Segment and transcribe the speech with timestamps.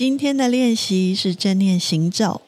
[0.00, 2.40] 今天的练习是正念行走，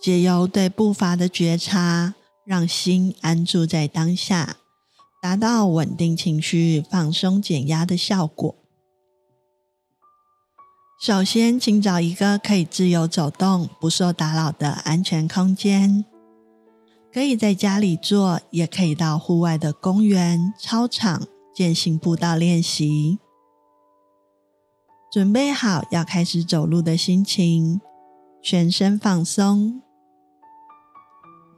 [0.00, 4.58] 借由对步伐的觉察，让心安住在当下，
[5.20, 8.54] 达到稳定情绪、放松减压的效果。
[11.02, 16.04] 首先，请找一个可以自由走动、不受打扰的安全空间，
[17.12, 23.18] 可以在家里做，也可以到户外的公园、操场、健行步道练习。
[25.14, 27.80] 准备好要开始走路的心情，
[28.42, 29.80] 全身放松，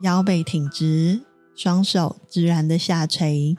[0.02, 1.22] 腰背挺直，
[1.56, 3.56] 双手自然的下垂，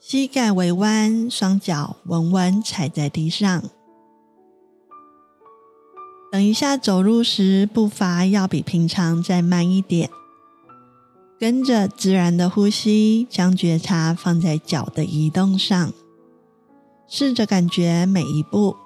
[0.00, 3.62] 膝盖微弯，双脚稳稳踩在地上。
[6.32, 10.10] 等一下走路时，步伐要比平常再慢一点，
[11.38, 15.92] 跟着自然的呼吸，将觉察放在脚的移动上。
[17.08, 18.76] 试着感觉每一步。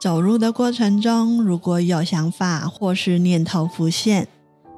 [0.00, 4.26] 走路的过程中，如果有想法或是念头浮现，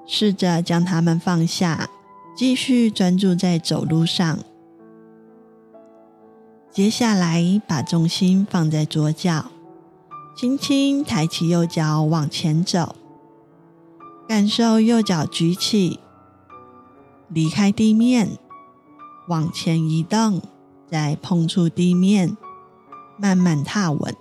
[0.07, 1.89] 试着将它们放下，
[2.37, 4.39] 继续专注在走路上。
[6.71, 9.47] 接下来，把重心放在左脚，
[10.37, 12.97] 轻轻抬起右脚往前走，
[14.29, 16.01] 感受右脚举起，
[17.29, 18.37] 离开地面。
[19.29, 20.43] 往前移动，
[20.87, 22.37] 再碰触地面，
[23.19, 24.15] 慢慢踏稳。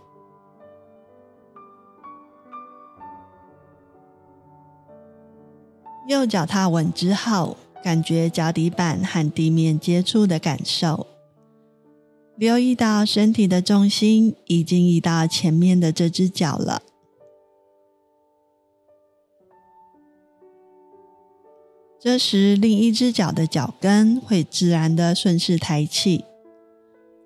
[6.07, 11.07] 右脚踏稳之后，感觉脚底板和地面接触的感受，
[12.35, 16.81] 留意到身体的重心已经移到前面的这只脚了。
[22.03, 26.25] 这时，另一只脚的脚跟会自然的顺势抬起。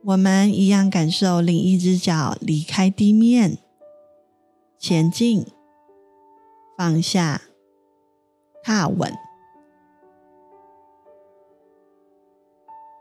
[0.04, 3.58] 我们一样感受另一只脚离开地面，
[4.78, 5.48] 前进，
[6.78, 7.42] 放下，
[8.62, 9.12] 踏稳。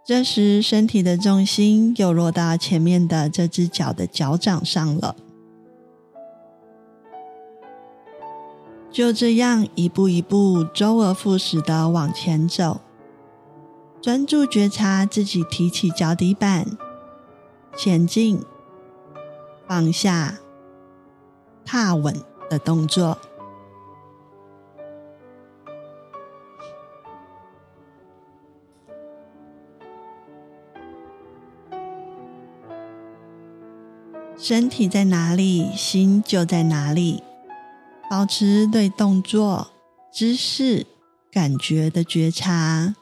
[0.06, 5.14] 这时，身体的重心又落到前面的这只脚的脚掌上了。
[8.96, 12.80] 就这样一步一步周而复始的往前走，
[14.00, 16.78] 专注觉察自己提起脚底板，
[17.76, 18.42] 前进、
[19.68, 20.38] 放下、
[21.62, 23.18] 踏稳的动作。
[34.38, 37.25] 身体在哪里，心就在哪里。
[38.08, 39.72] 保持对动作、
[40.12, 40.86] 姿势、
[41.30, 42.94] 感觉的觉察，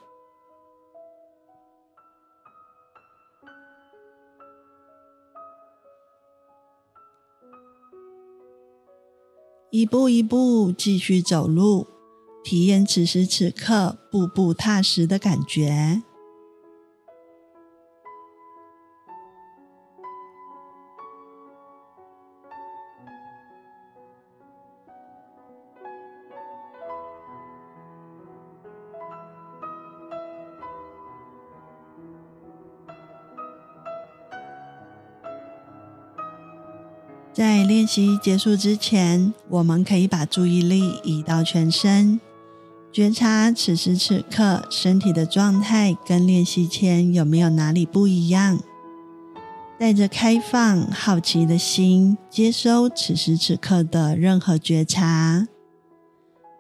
[9.71, 11.87] 一步一步继续走路，
[12.43, 16.03] 体验此时此刻步步踏实的感觉。
[37.35, 42.21] 在练习结束之前，我们可以把注意力移到全身，
[42.93, 48.61] 觉察此时此刻身体的状态跟练习前有没有哪里不一样。
[49.77, 55.49] 带着开放、好奇的心，接收此时此刻的任何觉察，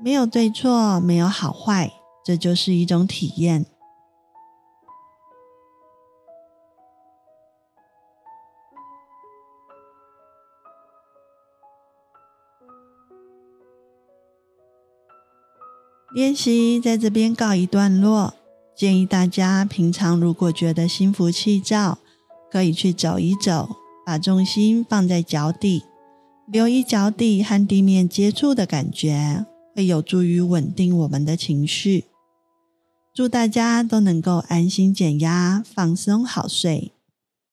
[0.02, 1.92] 没有对错，没有好坏，
[2.24, 3.64] 这就是一种体验。
[16.14, 18.34] 练习在这边告一段落。
[18.76, 21.98] 建议大家平常如果觉得心浮气躁，
[22.50, 25.84] 可以去走一走，把重心放在脚底，
[26.46, 29.46] 留意脚底和地面接触的感觉，
[29.76, 32.06] 会有助于稳定我们的情绪。
[33.14, 36.93] 祝大家都能够安心减压，放松好睡。